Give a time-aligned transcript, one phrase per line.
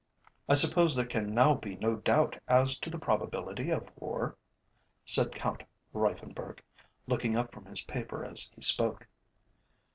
[0.49, 4.35] "I suppose there can now be no doubt as to the probability of war?"
[5.05, 5.61] said Count
[5.93, 6.59] Reiffenburg,
[7.05, 9.07] looking up from his paper as he spoke.